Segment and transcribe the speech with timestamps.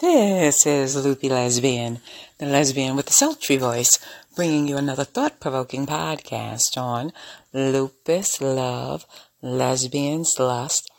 [0.00, 2.00] This is Loopy Lesbian,
[2.38, 3.96] the lesbian with the sultry voice,
[4.34, 7.12] bringing you another thought provoking podcast on
[7.52, 9.06] lupus, love,
[9.40, 10.90] lesbians, lust,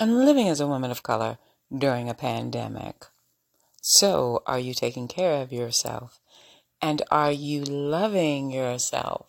[0.00, 1.38] and living as a woman of color
[1.72, 3.04] during a pandemic.
[3.80, 6.18] So, are you taking care of yourself?
[6.82, 9.26] And are you loving yourself?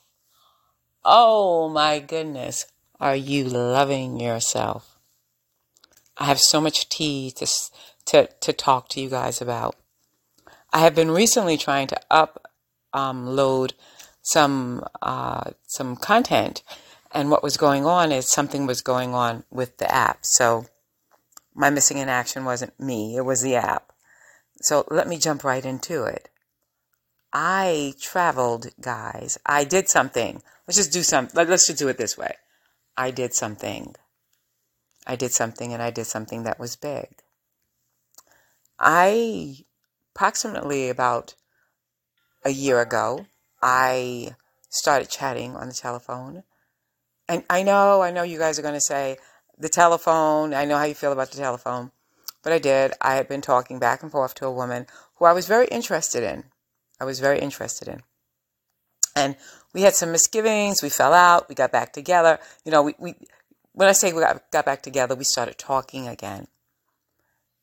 [1.05, 2.65] Oh my goodness,
[2.99, 4.97] are you loving yourself?
[6.17, 7.47] I have so much tea to,
[8.05, 9.75] to, to talk to you guys about.
[10.73, 12.41] I have been recently trying to upload
[12.93, 13.67] um,
[14.21, 16.63] some uh, some content,
[17.11, 20.19] and what was going on is something was going on with the app.
[20.25, 20.65] So
[21.53, 23.91] my missing in action wasn't me; it was the app.
[24.61, 26.29] So let me jump right into it.
[27.33, 29.37] I traveled, guys.
[29.45, 30.41] I did something.
[30.67, 31.29] Let's just do some.
[31.33, 32.35] Let's just do it this way.
[32.97, 33.95] I did something.
[35.07, 37.07] I did something, and I did something that was big.
[38.81, 39.57] I
[40.15, 41.35] approximately about
[42.43, 43.27] a year ago,
[43.61, 44.35] I
[44.69, 46.43] started chatting on the telephone.
[47.29, 49.17] And I know, I know you guys are going to say,
[49.57, 51.91] the telephone, I know how you feel about the telephone.
[52.43, 52.93] But I did.
[52.99, 56.23] I had been talking back and forth to a woman who I was very interested
[56.23, 56.45] in.
[56.99, 58.01] I was very interested in.
[59.15, 59.35] And
[59.73, 60.81] we had some misgivings.
[60.81, 61.47] We fell out.
[61.47, 62.39] We got back together.
[62.65, 63.15] You know, we, we
[63.73, 66.47] when I say we got, got back together, we started talking again.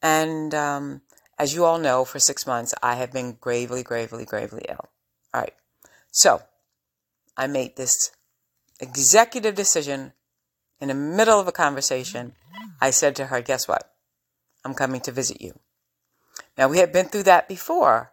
[0.01, 1.03] And um,
[1.39, 4.89] as you all know, for six months, I have been gravely, gravely, gravely ill.
[5.33, 5.55] All right.
[6.11, 6.43] So
[7.37, 8.11] I made this
[8.81, 10.13] executive decision
[10.81, 12.35] in the middle of a conversation.
[12.81, 13.93] I said to her, Guess what?
[14.65, 15.59] I'm coming to visit you.
[16.57, 18.13] Now, we had been through that before,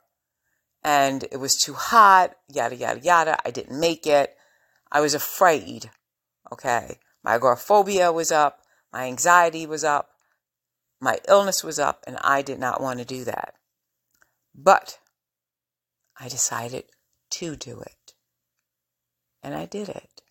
[0.83, 3.37] and it was too hot, yada, yada, yada.
[3.43, 4.35] I didn't make it.
[4.91, 5.89] I was afraid.
[6.51, 6.99] Okay.
[7.23, 8.61] My agoraphobia was up.
[8.93, 10.11] My anxiety was up.
[10.99, 13.55] My illness was up, and I did not want to do that.
[14.53, 14.99] But
[16.19, 16.85] I decided
[17.31, 18.13] to do it.
[19.43, 20.21] And I did it.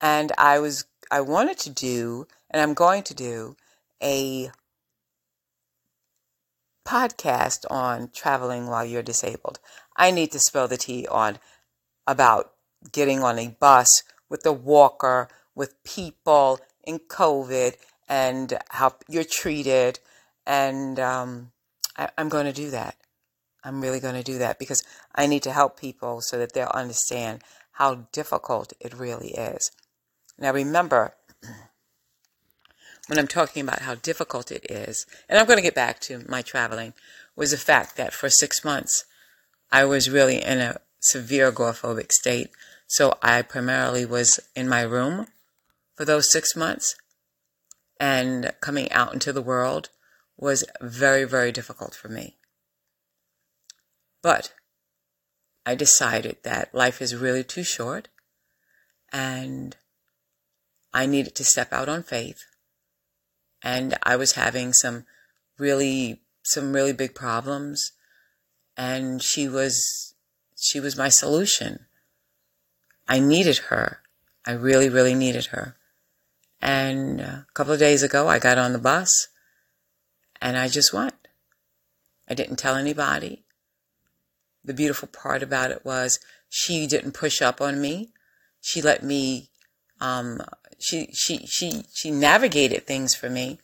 [0.00, 3.56] And I was, I wanted to do, and I'm going to do
[4.02, 4.50] a
[6.86, 9.60] podcast on traveling while you're disabled.
[9.96, 11.38] I need to spill the tea on
[12.06, 12.52] about
[12.90, 17.76] getting on a bus with a walker, with people in COVID,
[18.12, 19.98] and how you're treated.
[20.46, 21.52] And um,
[21.96, 22.96] I, I'm going to do that.
[23.64, 24.84] I'm really going to do that because
[25.14, 27.42] I need to help people so that they'll understand
[27.72, 29.70] how difficult it really is.
[30.38, 31.14] Now, remember,
[33.06, 36.22] when I'm talking about how difficult it is, and I'm going to get back to
[36.28, 36.92] my traveling,
[37.34, 39.06] was the fact that for six months
[39.70, 42.50] I was really in a severe agoraphobic state.
[42.86, 45.28] So I primarily was in my room
[45.94, 46.94] for those six months,
[48.02, 49.88] and coming out into the world
[50.36, 52.36] was very, very difficult for me.
[54.22, 54.54] But
[55.64, 58.08] I decided that life is really too short
[59.12, 59.76] and
[60.92, 62.44] I needed to step out on faith
[63.62, 65.06] and I was having some
[65.56, 67.92] really some really big problems
[68.76, 70.16] and she was
[70.56, 71.86] she was my solution.
[73.06, 74.00] I needed her.
[74.44, 75.76] I really really needed her.
[76.62, 79.28] And a couple of days ago I got on the bus
[80.40, 81.28] and I just went.
[82.28, 83.44] I didn't tell anybody.
[84.64, 88.10] The beautiful part about it was she didn't push up on me.
[88.60, 89.50] She let me
[90.00, 90.40] um,
[90.78, 93.58] she she she she navigated things for me,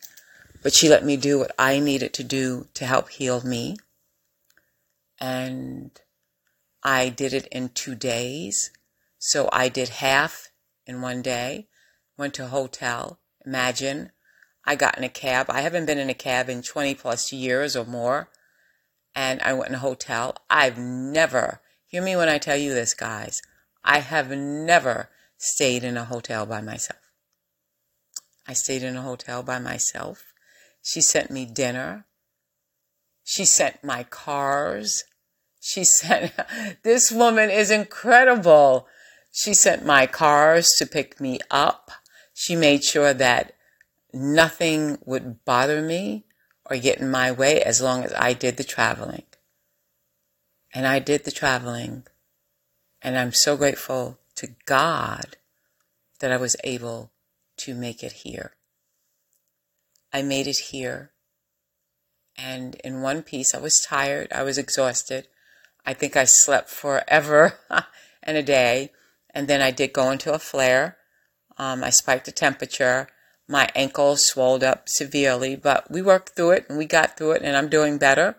[0.63, 3.77] but she let me do what I needed to do to help heal me.
[5.21, 5.91] And
[6.83, 8.71] I did it in two days.
[9.19, 10.51] So I did half
[10.87, 11.67] in one day,
[12.19, 13.21] went to a hotel.
[13.47, 14.11] Imagine
[14.67, 15.47] I got in a cab.
[15.49, 18.29] I haven't been in a cab in 20 plus years or more.
[19.15, 20.37] And I went in a hotel.
[20.51, 23.41] I've never, hear me when I tell you this, guys,
[23.83, 25.09] I have never
[25.39, 27.01] stayed in a hotel by myself.
[28.47, 30.33] I stayed in a hotel by myself.
[30.83, 32.07] She sent me dinner.
[33.25, 35.05] She sent my cars.
[35.61, 36.33] She sent,
[36.83, 38.87] this woman is incredible.
[39.33, 41.91] She sent my cars to pick me up.
[42.41, 43.57] She made sure that
[44.13, 46.25] nothing would bother me
[46.71, 49.25] or get in my way as long as I did the traveling.
[50.73, 52.07] And I did the traveling.
[53.03, 55.37] And I'm so grateful to God
[56.21, 57.11] that I was able
[57.57, 58.53] to make it here.
[60.13, 61.11] I made it here.
[62.37, 64.33] And in one piece, I was tired.
[64.33, 65.27] I was exhausted.
[65.85, 67.59] I think I slept forever
[68.23, 68.93] and a day.
[69.35, 70.99] And then I did go into a flare.
[71.59, 73.09] Um, I spiked the temperature.
[73.49, 77.43] My ankle swelled up severely, but we worked through it and we got through it,
[77.43, 78.37] and I'm doing better.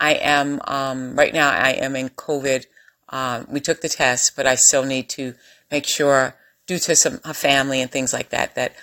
[0.00, 2.66] I am, um, right now, I am in COVID.
[3.08, 5.34] Um, we took the test, but I still need to
[5.70, 6.34] make sure,
[6.66, 8.74] due to some family and things like that, that,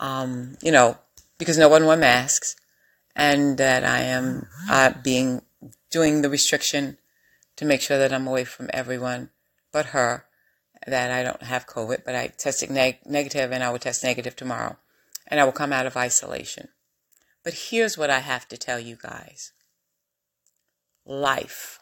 [0.00, 0.98] um, you know,
[1.38, 2.56] because no one wore masks,
[3.14, 5.42] and that I am uh, being,
[5.90, 6.98] doing the restriction
[7.56, 9.30] to make sure that I'm away from everyone
[9.74, 10.24] but her,
[10.86, 14.36] that I don't have COVID, but I tested neg- negative and I will test negative
[14.36, 14.76] tomorrow,
[15.26, 16.68] and I will come out of isolation.
[17.42, 19.52] But here's what I have to tell you guys
[21.06, 21.80] life.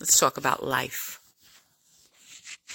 [0.00, 1.20] Let's talk about life.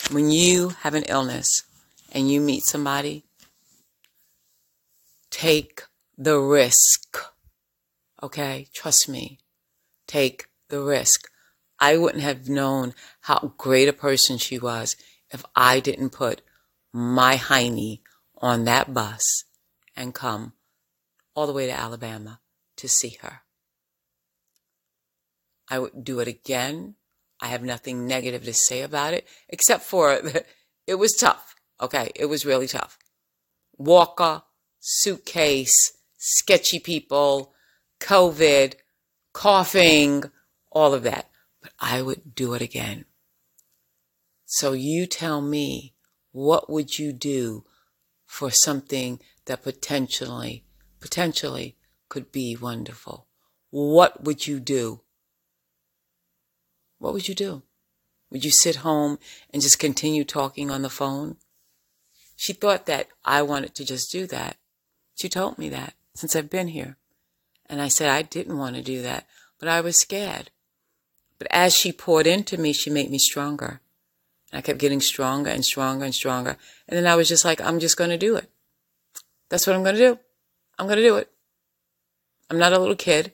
[0.09, 1.63] When you have an illness
[2.11, 3.23] and you meet somebody,
[5.29, 5.83] take
[6.17, 7.17] the risk.
[8.21, 8.67] Okay?
[8.73, 9.39] Trust me.
[10.07, 11.30] Take the risk.
[11.81, 14.95] I wouldn't have known how great a person she was
[15.31, 16.43] if I didn't put
[16.93, 18.01] my hiney
[18.37, 19.45] on that bus
[19.95, 20.53] and come
[21.35, 22.39] all the way to Alabama
[22.77, 23.41] to see her.
[25.69, 26.95] I would do it again.
[27.39, 30.21] I have nothing negative to say about it, except for
[30.85, 31.55] it was tough.
[31.81, 32.99] Okay, it was really tough.
[33.77, 34.43] Walker,
[34.79, 37.55] suitcase, sketchy people,
[37.99, 38.75] COVID,
[39.33, 40.25] coughing,
[40.71, 41.30] all of that.
[41.61, 43.05] But I would do it again.
[44.45, 45.93] So you tell me,
[46.31, 47.65] what would you do
[48.25, 50.65] for something that potentially,
[50.99, 51.77] potentially
[52.09, 53.27] could be wonderful?
[53.69, 55.01] What would you do?
[57.01, 57.63] what would you do?
[58.29, 59.17] Would you sit home
[59.49, 61.37] and just continue talking on the phone?
[62.37, 64.57] She thought that I wanted to just do that.
[65.15, 66.97] She told me that since I've been here.
[67.65, 69.25] And I said I didn't want to do that,
[69.59, 70.51] but I was scared.
[71.41, 73.81] But as she poured into me, she made me stronger.
[74.53, 76.55] I kept getting stronger and stronger and stronger.
[76.87, 78.47] And then I was just like, I'm just going to do it.
[79.49, 80.19] That's what I'm going to do.
[80.77, 81.31] I'm going to do it.
[82.47, 83.33] I'm not a little kid.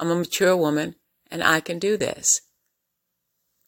[0.00, 0.96] I'm a mature woman
[1.30, 2.40] and I can do this.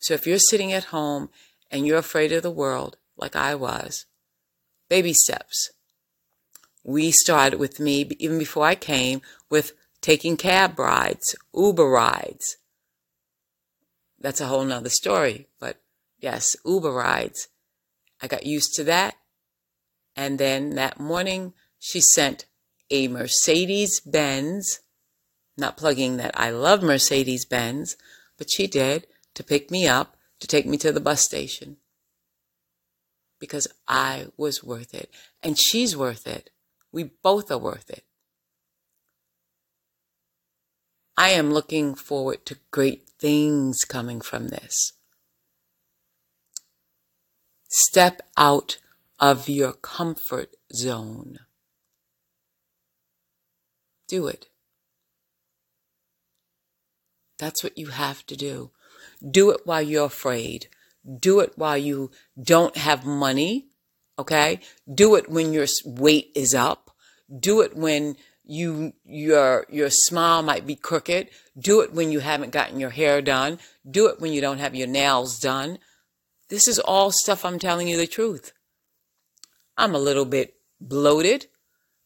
[0.00, 1.30] So if you're sitting at home
[1.70, 4.06] and you're afraid of the world, like I was,
[4.88, 5.70] baby steps.
[6.82, 12.56] We started with me, even before I came, with taking cab rides, Uber rides.
[14.18, 15.48] That's a whole nother story.
[15.60, 15.80] But
[16.18, 17.48] yes, Uber rides.
[18.22, 19.16] I got used to that.
[20.14, 22.46] And then that morning, she sent
[22.90, 24.80] a Mercedes Benz,
[25.58, 27.96] not plugging that I love Mercedes Benz,
[28.38, 31.76] but she did to pick me up, to take me to the bus station.
[33.38, 35.10] Because I was worth it.
[35.42, 36.48] And she's worth it.
[36.90, 38.05] We both are worth it.
[41.16, 44.92] I am looking forward to great things coming from this.
[47.68, 48.78] Step out
[49.18, 51.38] of your comfort zone.
[54.08, 54.48] Do it.
[57.38, 58.70] That's what you have to do.
[59.28, 60.68] Do it while you're afraid.
[61.18, 62.10] Do it while you
[62.40, 63.66] don't have money.
[64.18, 64.60] Okay.
[64.92, 66.90] Do it when your weight is up.
[67.40, 71.28] Do it when you, your, your smile might be crooked.
[71.58, 73.58] Do it when you haven't gotten your hair done.
[73.88, 75.78] Do it when you don't have your nails done.
[76.48, 78.52] This is all stuff I'm telling you the truth.
[79.76, 81.46] I'm a little bit bloated.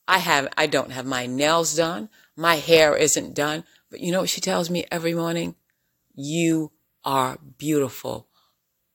[0.09, 2.09] I have, I don't have my nails done.
[2.37, 3.65] My hair isn't done.
[3.91, 5.57] But you know what she tells me every morning?
[6.15, 6.73] You
[7.05, 8.29] are beautiful.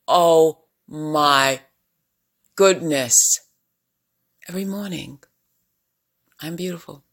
[0.07, 1.61] Oh my
[2.55, 3.39] goodness.
[4.49, 5.19] Every morning,
[6.41, 7.04] I'm beautiful.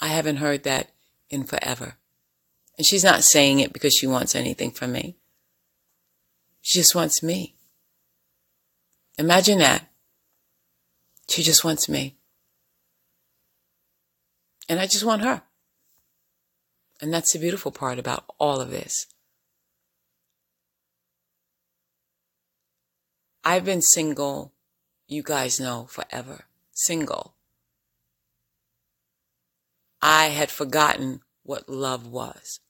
[0.00, 0.90] I haven't heard that
[1.30, 1.96] in forever.
[2.76, 5.16] And she's not saying it because she wants anything from me.
[6.60, 7.54] She just wants me.
[9.18, 9.88] Imagine that.
[11.28, 12.16] She just wants me.
[14.68, 15.42] And I just want her.
[17.00, 19.06] And that's the beautiful part about all of this.
[23.44, 24.52] I've been single,
[25.06, 26.46] you guys know, forever.
[26.72, 27.35] Single.
[30.08, 32.60] I had forgotten what love was,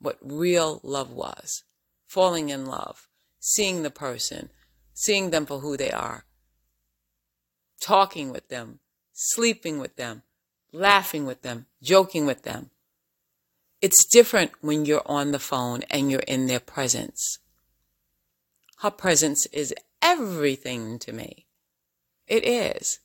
[0.00, 1.62] what real love was.
[2.08, 3.06] Falling in love,
[3.38, 4.50] seeing the person,
[4.92, 6.24] seeing them for who they are,
[7.80, 8.80] talking with them,
[9.12, 10.24] sleeping with them,
[10.72, 12.70] laughing with them, joking with them.
[13.80, 17.38] It's different when you're on the phone and you're in their presence.
[18.78, 21.46] Her presence is everything to me.
[22.26, 22.98] It is.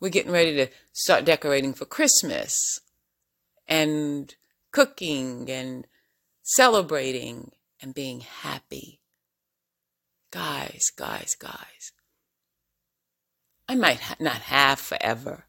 [0.00, 2.82] We're getting ready to start decorating for Christmas
[3.68, 4.34] and
[4.72, 5.86] cooking and
[6.42, 9.00] celebrating and being happy.
[10.30, 11.92] Guys, guys, guys.
[13.68, 15.44] I might not have forever.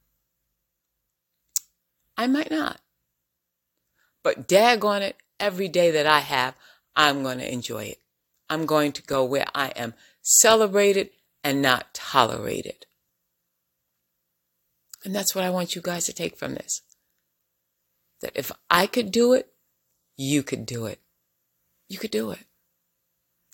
[2.17, 2.79] I might not.
[4.23, 6.55] But daggone it, every day that I have,
[6.95, 7.99] I'm going to enjoy it.
[8.49, 11.11] I'm going to go where I am celebrated
[11.43, 12.85] and not tolerated.
[15.05, 16.81] And that's what I want you guys to take from this.
[18.21, 19.49] That if I could do it,
[20.15, 20.99] you could do it.
[21.87, 22.39] You could do it.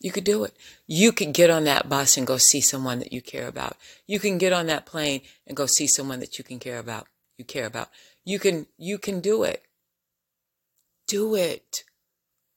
[0.02, 0.56] You could do it.
[0.86, 3.78] You could get on that bus and go see someone that you care about.
[4.06, 7.08] You can get on that plane and go see someone that you can care about.
[7.38, 7.90] You care about.
[8.26, 9.64] You can you can do it.
[11.08, 11.84] Do it.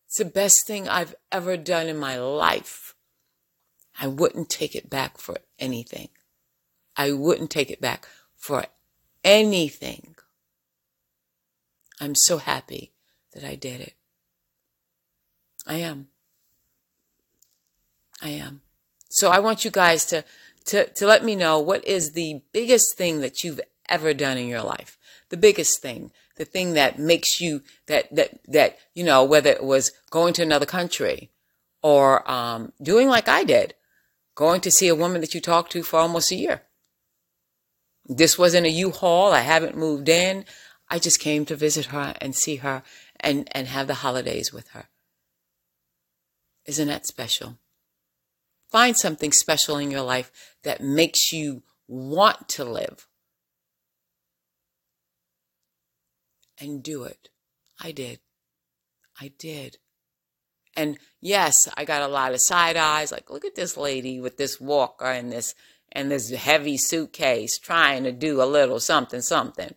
[0.06, 2.94] It's the best thing I've ever done in my life.
[3.98, 6.08] I wouldn't take it back for anything.
[6.96, 8.66] I wouldn't take it back for
[9.22, 10.15] anything.
[12.00, 12.92] I'm so happy
[13.32, 13.94] that I did it.
[15.66, 16.08] I am.
[18.22, 18.62] I am.
[19.08, 20.24] So I want you guys to,
[20.66, 24.48] to, to let me know what is the biggest thing that you've ever done in
[24.48, 24.98] your life.
[25.28, 29.64] The biggest thing, the thing that makes you, that, that, that, you know, whether it
[29.64, 31.30] was going to another country
[31.82, 33.74] or, um, doing like I did,
[34.34, 36.62] going to see a woman that you talked to for almost a year.
[38.04, 39.32] This wasn't a U-Haul.
[39.32, 40.44] I haven't moved in.
[40.88, 42.82] I just came to visit her and see her
[43.18, 44.86] and, and have the holidays with her.
[46.64, 47.58] Isn't that special?
[48.70, 50.30] Find something special in your life
[50.62, 53.06] that makes you want to live.
[56.58, 57.28] And do it.
[57.80, 58.20] I did.
[59.20, 59.78] I did.
[60.74, 63.12] And yes, I got a lot of side eyes.
[63.12, 65.54] Like, look at this lady with this walker and this
[65.92, 69.74] and this heavy suitcase trying to do a little something something.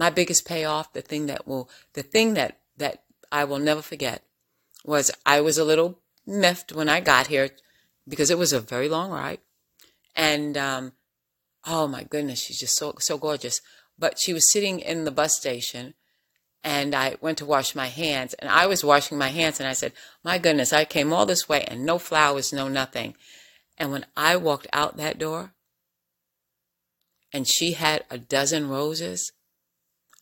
[0.00, 4.22] My biggest payoff, the thing that will the thing that that I will never forget
[4.82, 7.50] was I was a little miffed when I got here
[8.08, 9.40] because it was a very long ride.
[10.16, 10.92] And um,
[11.66, 13.60] oh my goodness, she's just so so gorgeous.
[13.98, 15.92] But she was sitting in the bus station
[16.64, 19.74] and I went to wash my hands and I was washing my hands and I
[19.74, 19.92] said,
[20.24, 23.16] My goodness, I came all this way and no flowers, no nothing.
[23.76, 25.52] And when I walked out that door
[27.34, 29.30] and she had a dozen roses,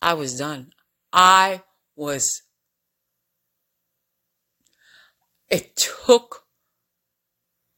[0.01, 0.73] I was done.
[1.13, 1.63] I
[1.97, 2.43] was
[5.49, 6.45] it took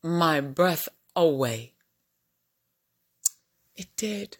[0.03, 1.75] my breath away.
[3.77, 4.39] It did.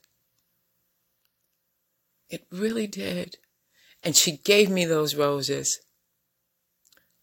[2.29, 3.37] It really did.
[4.03, 5.81] And she gave me those roses.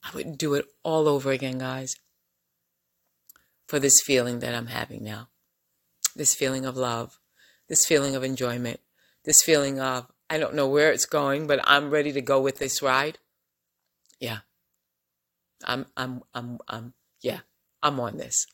[0.04, 1.96] I would do it all over again, guys,
[3.68, 5.30] for this feeling that I'm having now.
[6.16, 7.20] This feeling of love,
[7.68, 8.80] this feeling of enjoyment,
[9.26, 12.60] this feeling of, I don't know where it's going, but I'm ready to go with
[12.60, 13.18] this ride.
[14.20, 14.40] Yeah.
[15.66, 17.40] I'm, I'm, I'm, I'm, yeah,
[17.82, 18.46] I'm on this.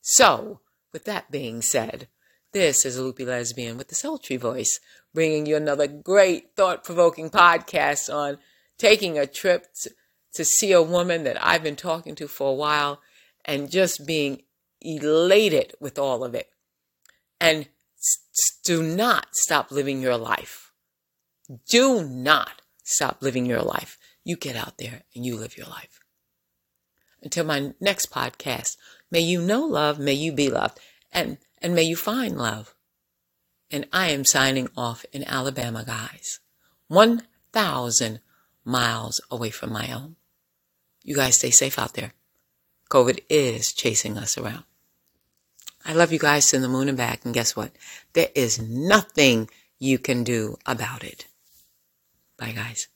[0.00, 0.60] So,
[0.92, 2.08] with that being said,
[2.52, 4.80] this is a loopy lesbian with the sultry voice,
[5.14, 8.38] bringing you another great thought provoking podcast on
[8.78, 9.90] taking a trip to,
[10.34, 13.00] to see a woman that I've been talking to for a while
[13.44, 14.42] and just being
[14.80, 16.48] elated with all of it.
[17.40, 17.68] And
[18.64, 20.72] do not stop living your life.
[21.68, 26.00] Do not stop living your life you get out there and you live your life.
[27.22, 28.76] Until my next podcast,
[29.10, 30.78] may you know love, may you be loved,
[31.12, 32.74] and, and may you find love.
[33.70, 36.40] And I am signing off in Alabama, guys.
[36.88, 38.20] 1,000
[38.64, 40.16] miles away from my home.
[41.02, 42.14] You guys stay safe out there.
[42.90, 44.64] COVID is chasing us around.
[45.84, 47.24] I love you guys to the moon and back.
[47.24, 47.72] And guess what?
[48.12, 51.26] There is nothing you can do about it.
[52.38, 52.88] Bye, guys.